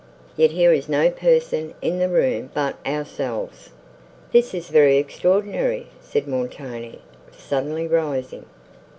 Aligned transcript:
Yet 0.35 0.49
here 0.49 0.73
is 0.73 0.89
no 0.89 1.11
person 1.11 1.75
in 1.79 1.99
the 1.99 2.09
room 2.09 2.49
but 2.55 2.75
ourselves!" 2.87 3.69
"This 4.31 4.55
is 4.55 4.69
very 4.69 4.97
extraordinary," 4.97 5.89
said 6.01 6.27
Montoni, 6.27 7.03
suddenly 7.37 7.85
rising. 7.85 8.45